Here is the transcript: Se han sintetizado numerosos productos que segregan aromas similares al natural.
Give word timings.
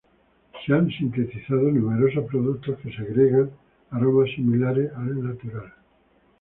Se 0.65 0.73
han 0.73 0.89
sintetizado 0.89 1.61
numerosos 1.71 2.25
productos 2.25 2.79
que 2.79 2.91
segregan 2.91 3.51
aromas 3.91 4.31
similares 4.35 4.91
al 4.95 5.23
natural. 5.27 5.73